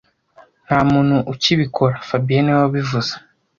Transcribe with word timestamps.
Nta 0.65 0.79
muntu 0.91 1.17
ukibikora 1.33 1.95
fabien 2.07 2.41
niwe 2.43 2.59
wabivuze 2.63 3.13